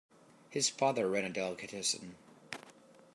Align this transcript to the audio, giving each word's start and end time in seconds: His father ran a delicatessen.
His 0.49 0.67
father 0.67 1.07
ran 1.07 1.25
a 1.25 1.29
delicatessen. 1.29 2.15